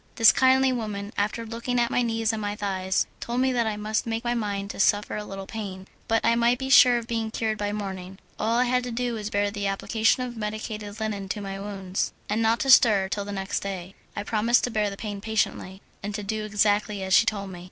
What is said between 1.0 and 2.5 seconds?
after looking at my knees and